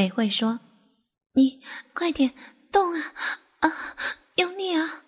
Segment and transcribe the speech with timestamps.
[0.00, 0.60] 美惠说
[1.36, 1.60] ：“你
[1.92, 2.32] 快点
[2.72, 3.12] 动啊
[3.58, 3.70] 啊，
[4.36, 5.04] 用力啊！”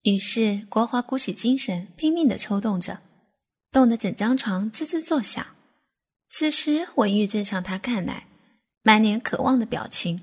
[0.00, 3.02] 于是国华鼓起精神，拼命的抽动着，
[3.70, 5.46] 动得整张床滋滋作响。
[6.30, 8.26] 此时文玉正向他看来，
[8.82, 10.22] 满脸渴望的表情，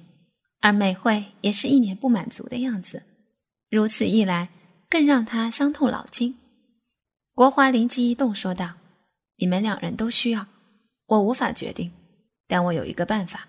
[0.61, 3.03] 而美惠也是一脸不满足的样子。
[3.69, 4.49] 如此一来，
[4.89, 6.35] 更让他伤透脑筋。
[7.35, 8.77] 国华灵机一动，说道
[9.37, 10.47] ：“你们两人都需要，
[11.05, 11.91] 我无法决定，
[12.47, 13.47] 但我有一个办法。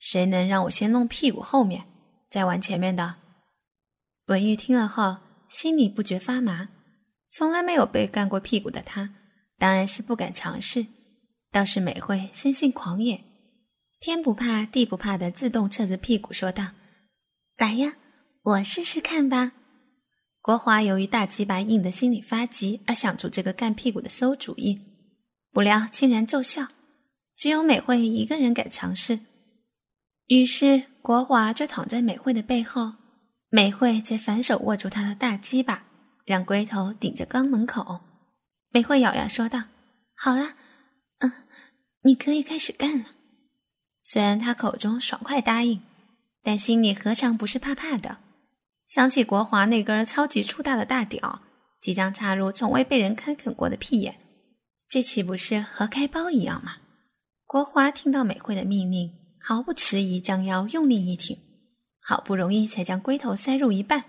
[0.00, 1.84] 谁能让我先弄屁股后面，
[2.28, 3.14] 再玩前面的？”
[4.26, 5.18] 文玉听了后，
[5.48, 6.70] 心里不觉发麻。
[7.28, 9.14] 从来没有被干过屁股的他，
[9.56, 10.86] 当然是不敢尝试。
[11.52, 13.22] 倒是美惠生性狂野，
[14.00, 16.68] 天不怕地不怕的自动侧着屁股说道
[17.58, 17.94] ：“来呀，
[18.42, 19.52] 我试试看吧。”
[20.42, 24.80] 国华由于大鸡巴硬的心里发急，而想出这个干屁股的馊主意，
[25.52, 26.68] 不料竟然奏效，
[27.36, 29.20] 只有美惠一个人敢尝试。
[30.30, 32.92] 于是国华就躺在美惠的背后，
[33.48, 35.82] 美惠则反手握住他的大鸡巴，
[36.24, 37.98] 让龟头顶着肛门口。
[38.70, 39.64] 美惠咬牙说道
[40.14, 40.54] ：“好了，
[41.18, 41.32] 嗯，
[42.02, 43.06] 你可以开始干了。”
[44.06, 45.82] 虽然他口中爽快答应，
[46.44, 48.18] 但心里何尝不是怕怕的。
[48.86, 51.42] 想起国华那根超级粗大的大屌
[51.80, 54.20] 即将插入从未被人开垦过的屁眼，
[54.88, 56.76] 这岂不是和开包一样吗？
[57.48, 59.12] 国华听到美惠的命令，
[59.42, 61.38] 毫不迟疑，将腰用力一挺，
[62.00, 64.04] 好不容易才将龟头塞入一半。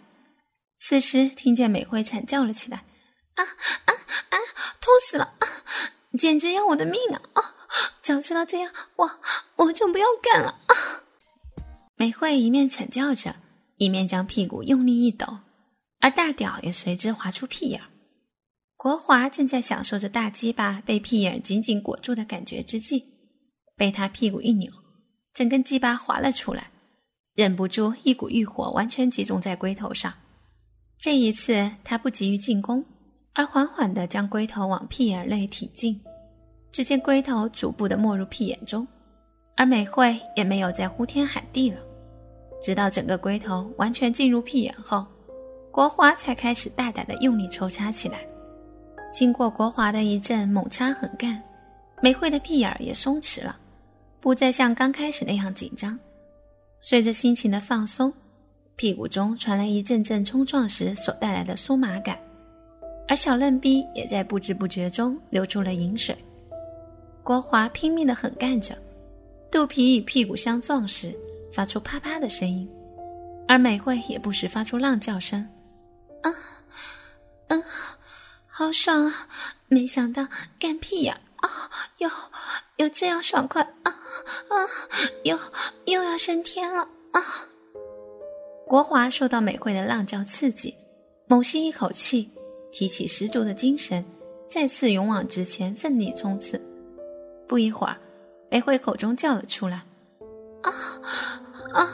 [0.78, 2.86] 此时听见美惠惨叫了起来
[3.36, 3.94] ：“啊啊
[4.30, 4.36] 啊！
[4.82, 5.24] 痛死了！
[5.40, 5.48] 啊，
[6.18, 7.22] 简直要我的命啊！
[7.34, 7.56] 啊，
[8.02, 9.20] 早知道这样，我
[9.56, 10.60] 我就不要干了！”！
[11.96, 13.36] 美惠一面惨叫着。
[13.78, 15.40] 一面将屁股用力一抖，
[16.02, 17.82] 而大屌也随之滑出屁眼。
[18.78, 23.04] 国华正在享受着大鸡巴被屁眼紧紧裹住的感觉之际，
[23.76, 24.72] 被他屁股一扭，
[25.34, 26.70] 整根鸡巴滑了出来，
[27.36, 30.14] 忍不住一股欲火完全集中在龟头上。
[30.98, 32.84] 这一次，他不急于进攻，
[33.34, 36.00] 而缓缓地将龟头往屁眼内挺进。
[36.72, 38.88] 只见龟头逐步地没入屁眼中，
[39.58, 41.82] 而美惠也没有再呼天喊地了。
[42.62, 45.06] 直到整个龟头完全进入屁眼后，
[45.72, 48.20] 国华才开始大胆的用力抽插起来。
[49.14, 51.42] 经过国华的一阵猛插狠干，
[52.02, 53.58] 美惠的屁眼也松弛了，
[54.22, 56.00] 不再像刚开始那样紧张。
[56.80, 58.14] 随着心情的放松，
[58.78, 62.18] 屁股中传来一阵阵冲撞时所带来的酥麻感，
[63.08, 66.18] 而小嫩逼也在不知不觉中流出了饮水。
[67.24, 68.78] 国华拼命的狠干着，
[69.52, 71.14] 肚皮与屁股相撞时。
[71.54, 72.66] 发出啪啪的声音，
[73.46, 75.46] 而美惠也不时发出浪叫声。
[76.24, 76.32] 啊，
[77.50, 77.62] 嗯，
[78.48, 79.28] 好爽啊！
[79.68, 82.10] 没想到干屁眼啊，有
[82.78, 83.94] 有这样爽快啊
[84.48, 84.56] 啊，
[85.24, 85.38] 又
[85.86, 87.22] 又要升天了啊！
[88.68, 90.76] 国华受到美惠的浪叫刺激，
[91.28, 92.30] 猛吸一口气，
[92.72, 94.04] 提起十足的精神，
[94.50, 96.62] 再次勇往直前，奋力冲刺。
[97.48, 97.98] 不一会儿，
[98.50, 99.84] 美惠口中叫了出来。
[100.62, 100.72] 啊
[101.74, 101.90] 啊！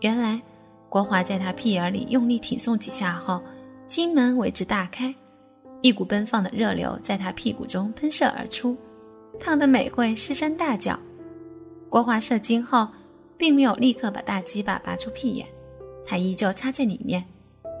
[0.00, 0.40] 原来
[0.88, 3.42] 国华在他屁眼里用力挺送几下后，
[3.86, 5.14] 金门为之大开，
[5.82, 8.76] 一股奔放的热流在他屁股中喷射而出，
[9.40, 10.98] 烫得美惠失声大叫。
[11.88, 12.88] 国华射精后，
[13.36, 15.46] 并没有立刻把大鸡巴拔出屁眼，
[16.04, 17.24] 他依旧插在里面，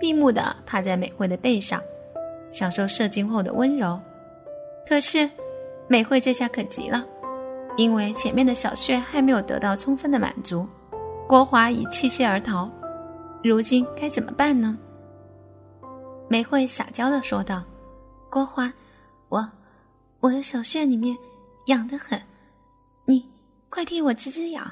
[0.00, 1.82] 闭目的趴在美惠的背上，
[2.50, 4.00] 享受射精后的温柔。
[4.88, 5.28] 可是
[5.88, 7.04] 美惠这下可急了。
[7.76, 10.66] 因为前面的小穴还没有得到充分的满足，
[11.28, 12.68] 国华已弃械而逃。
[13.44, 14.76] 如今该怎么办呢？
[16.26, 17.62] 美惠撒娇的说道
[18.28, 18.72] ：“国华，
[19.28, 19.48] 我
[20.18, 21.16] 我的小穴里面
[21.68, 22.20] 痒得很，
[23.06, 23.24] 你
[23.70, 24.70] 快替我止止痒。”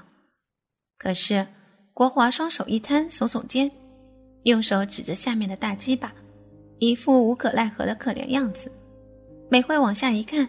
[0.98, 1.46] 可是
[1.94, 3.70] 国华双手一摊，耸耸肩，
[4.42, 6.12] 用手指着下面的大鸡巴，
[6.78, 8.70] 一副无可奈何的可怜样子。
[9.50, 10.46] 美惠往下一看。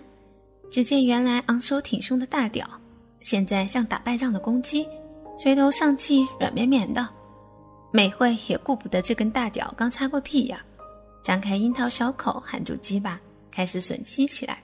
[0.69, 2.69] 只见原来昂首挺胸的大屌，
[3.21, 4.85] 现在像打败仗的公鸡，
[5.39, 7.07] 垂头丧气、软绵绵的。
[7.93, 10.59] 美惠也顾不得这根大屌刚擦过屁眼，
[11.23, 13.17] 张开樱桃小口，含住鸡巴，
[13.49, 14.61] 开始吮吸起来，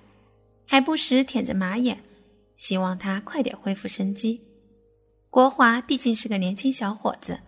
[0.65, 2.03] 还不时舔着马眼，
[2.55, 4.41] 希望他快点恢复生机。
[5.29, 7.39] 国华毕竟是个年轻小伙子，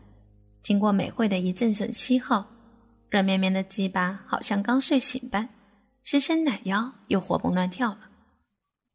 [0.64, 2.46] 经过美惠的一阵吮吸后，
[3.10, 5.50] 软绵绵的鸡巴好像刚睡醒般，
[6.04, 8.10] 伸伸懒腰，又活蹦乱跳了。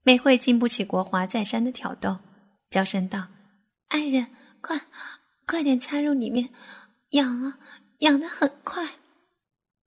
[0.03, 2.19] 美惠经不起国华再三的挑逗，
[2.71, 3.29] 娇声道
[3.89, 4.29] ：“爱人，
[4.61, 4.81] 快，
[5.47, 6.51] 快点插入里面，
[7.11, 7.59] 痒啊，
[7.99, 8.95] 痒得很快。”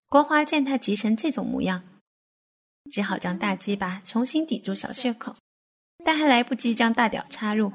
[0.07, 1.83] 国华见他急成这种模样，
[2.93, 5.35] 只好将大鸡巴重新抵住小穴口，
[6.05, 7.73] 但还来不及将大屌插入，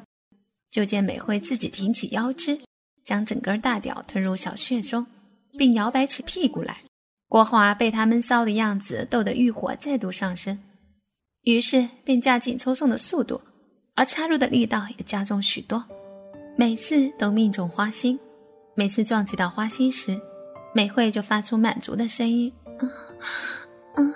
[0.70, 2.60] 就见美惠自己挺起腰肢，
[3.04, 5.04] 将整根大屌吞入小穴中，
[5.58, 6.82] 并摇摆起屁股来。
[7.26, 10.56] 国华被他闷骚的样子逗得欲火再度上升，
[11.42, 13.42] 于是便加紧抽送的速度，
[13.96, 15.84] 而插入的力道也加重许多，
[16.56, 18.16] 每次都命中花心。
[18.76, 20.16] 每次撞击到花心时，
[20.72, 22.52] 美惠就发出满足的声音。
[22.78, 22.90] 嗯
[23.96, 24.14] 嗯，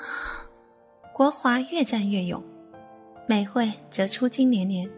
[1.23, 2.43] 国华越战越勇，
[3.29, 4.91] 美惠则出惊连连。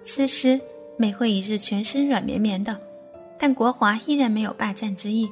[0.00, 0.60] 此时，
[0.96, 2.76] 美惠已是全身软绵绵的，
[3.38, 5.30] 但国华依然没有霸占之意。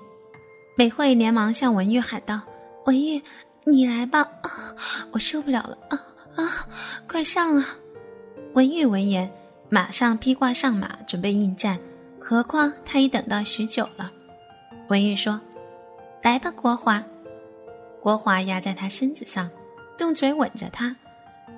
[0.77, 2.41] 美惠连忙向文玉喊道
[2.87, 3.21] ：“文玉，
[3.65, 4.77] 你来吧，啊，
[5.11, 6.07] 我受不了了，啊
[6.37, 6.69] 啊，
[7.09, 7.77] 快上啊！”
[8.55, 9.29] 文玉闻言，
[9.69, 11.81] 马上披挂上马，准备应战。
[12.21, 14.13] 何况他已等到许久了。
[14.89, 15.41] 文玉说
[16.23, 17.03] ：“来吧，国华。”
[18.01, 19.51] 国华压在他身子上，
[19.99, 20.95] 用嘴吻着他，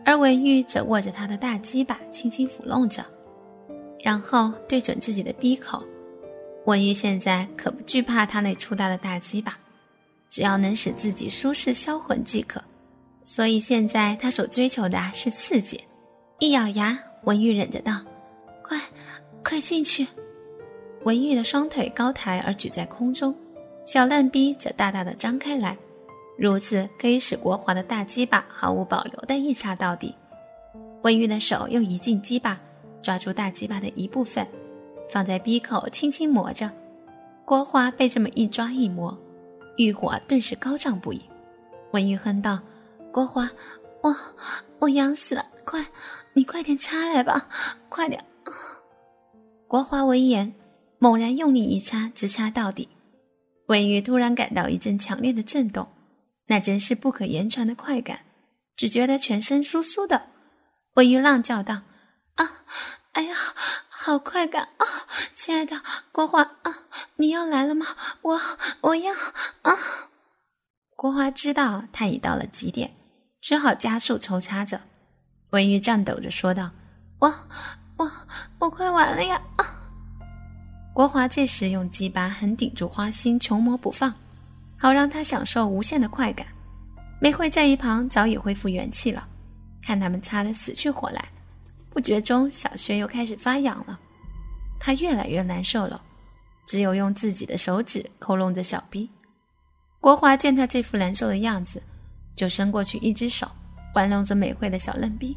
[0.05, 3.05] 而文玉则握着他的大鸡巴，轻轻抚弄着，
[4.03, 5.83] 然后对准自己的鼻口。
[6.67, 9.59] 文玉现在可不惧怕他那粗大的大鸡巴，
[10.29, 12.63] 只要能使自己舒适销魂即可。
[13.25, 15.81] 所以现在他所追求的是刺激。
[16.39, 18.01] 一咬牙，文玉忍着道
[18.65, 18.81] ：“快，
[19.45, 20.07] 快进去！”
[21.05, 23.35] 文玉的双腿高抬而举在空中，
[23.87, 25.77] 小嫩逼则大大的张开来，
[26.41, 30.15] 如此可以使国华的大鸡巴毫无保留的一插到底。
[31.03, 32.59] 文玉的手又移进鸡巴，
[33.03, 34.47] 抓住大鸡巴的一部分。
[35.11, 36.71] 放在鼻口轻轻磨着，
[37.45, 39.15] 国华被这么一抓一磨，
[39.77, 41.21] 欲火顿时高涨不已。
[41.91, 42.59] 文玉哼道
[43.13, 43.51] ：“国华，
[44.01, 44.17] 我
[44.79, 45.85] 我痒死了，快，
[46.33, 47.51] 你快点插来吧，
[47.91, 48.25] 快点！”
[49.69, 50.55] 国华闻言，
[50.99, 52.89] 猛然用力一插，直插到底。
[53.67, 55.87] 文玉突然感到一阵强烈的震动，
[56.51, 58.27] 那真是不可言传的快感，
[58.77, 60.27] 只觉得全身酥酥的。
[60.95, 61.83] 文玉浪叫道
[62.37, 62.65] ：“啊，
[63.13, 63.35] 哎呀！”
[64.03, 65.07] 好快感啊，
[65.37, 66.85] 亲爱的国华啊，
[67.17, 67.87] 你要来了吗？
[68.23, 68.41] 我
[68.81, 69.13] 我要
[69.61, 69.77] 啊！
[70.97, 72.97] 国华知道他已到了极点，
[73.43, 74.81] 只好加速抽插着。
[75.51, 76.71] 文玉颤抖着说道
[77.21, 77.29] ：“我
[77.99, 78.11] 我
[78.61, 79.91] 我快完了呀！”啊！
[80.95, 84.15] 国华这时用鸡巴狠顶住花心，穷磨不放，
[84.81, 86.47] 好让他享受无限的快感。
[87.21, 89.29] 美惠在一旁早已恢复元气了，
[89.83, 91.23] 看他们擦得死去活来。
[91.91, 93.99] 不觉中，小轩又开始发痒了，
[94.79, 96.01] 他越来越难受了，
[96.67, 99.11] 只有用自己的手指抠弄着小逼。
[100.01, 101.83] 国华见他这副难受的样子，
[102.35, 103.47] 就伸过去一只手
[103.95, 105.37] 玩弄着美惠的小嫩逼，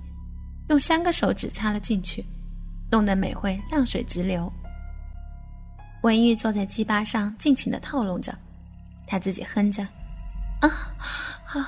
[0.69, 2.24] 用三个手指插了进去，
[2.90, 4.50] 弄得美惠浪水直流。
[6.04, 8.34] 文玉坐在鸡巴上尽情的套弄着，
[9.13, 9.83] 他自己哼着
[10.62, 10.69] ：“啊，
[11.45, 11.60] 好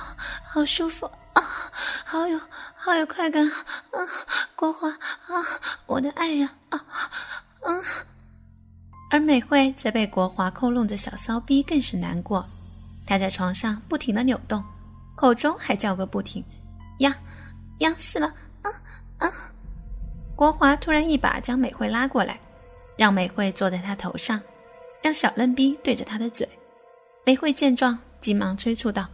[0.42, 1.42] 好舒服。”啊，
[2.04, 2.40] 好有
[2.74, 4.02] 好有快感啊！
[4.56, 4.96] 国华啊，
[5.86, 6.84] 我的爱人啊，
[7.62, 7.80] 嗯。
[9.12, 12.44] 而美惠则被国华扣弄着小骚逼，更是难过。
[13.06, 14.64] 她在床上不停的扭动，
[15.14, 16.44] 口中还叫个不停，
[16.98, 17.14] 痒，
[17.78, 18.26] 痒死了！
[18.62, 18.70] 啊
[19.18, 19.32] 啊！
[20.34, 22.40] 国华突然一把将美惠拉过来，
[22.98, 24.40] 让美惠坐在他头上，
[25.00, 26.48] 让小嫩逼对着他的嘴。
[27.26, 29.04] 美惠见状，急忙催促道。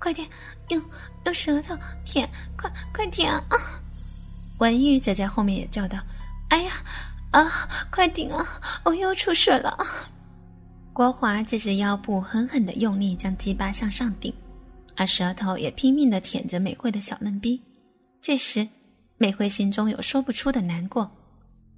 [0.00, 0.28] 快点，
[0.70, 0.82] 用
[1.24, 2.28] 用舌头舔，
[2.58, 3.44] 快快舔啊！
[4.58, 5.96] 文玉则在后面也叫道
[6.50, 6.72] ：“哎呀，
[7.30, 7.48] 啊，
[7.88, 8.44] 快顶啊！
[8.82, 9.78] 我又出水了！”
[10.92, 14.34] 国华这时腰部狠狠的用力将鸡巴向上顶，
[14.96, 17.62] 而舌头也拼命的舔着美惠的小嫩逼。
[18.20, 18.66] 这时，
[19.18, 21.08] 美惠心中有说不出的难过，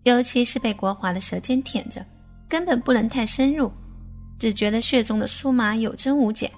[0.04, 2.02] 尤其是被国华的舌尖舔着，
[2.48, 3.70] 根本不能太深入，
[4.38, 6.50] 只觉得血中的酥麻有增无减，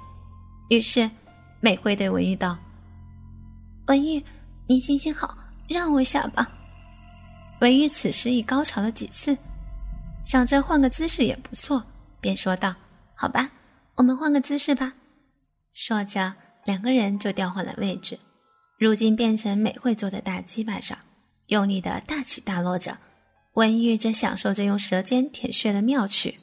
[0.68, 1.10] 于是。
[1.62, 2.56] 美惠对文玉道
[3.88, 4.24] ：“文玉，
[4.66, 5.36] 你行行好，
[5.68, 6.50] 让我下吧。”
[7.60, 9.36] 文玉此时已高潮了几次，
[10.24, 11.84] 想着换个姿势也不错，
[12.18, 12.74] 便说道
[13.14, 13.50] ：“好吧，
[13.96, 14.94] 我们换个姿势吧。”
[15.76, 16.32] 说着，
[16.64, 18.18] 两个人就调换了位置，
[18.78, 20.96] 如今变成美惠坐在大鸡巴上，
[21.48, 22.96] 用力的大起大落着，
[23.52, 26.40] 文玉正享受着用舌尖舔穴的妙趣。